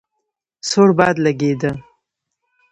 سوړ 0.69 0.89
باد 0.97 1.15
لګېده. 1.25 1.71